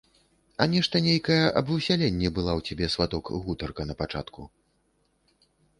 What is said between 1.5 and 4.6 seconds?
аб высяленні была ў цябе, сваток, гутарка напачатку.